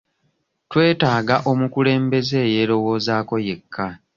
[0.69, 3.87] Twetaaga omukulembeze eyerowozaako yekka?